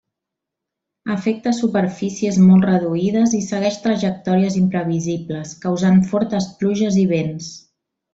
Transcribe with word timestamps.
Afecta 1.15 1.51
superfícies 1.57 2.39
molt 2.45 2.65
reduïdes 2.69 3.35
i 3.39 3.41
segueix 3.49 3.77
trajectòries 3.83 4.57
imprevisibles, 4.63 5.53
causant 5.67 6.01
fortes 6.13 6.49
pluges 6.63 6.99
i 7.03 7.09
vents. 7.17 7.51